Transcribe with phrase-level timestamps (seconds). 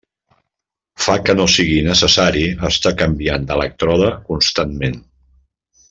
[1.07, 4.99] Fa que no sigui necessari estar canviant d'elèctrode constantment.